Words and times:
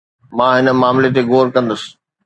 مان 0.37 0.55
هن 0.69 0.75
معاملي 0.81 1.09
تي 1.15 1.21
غور 1.29 1.47
ڪندس 1.55 1.81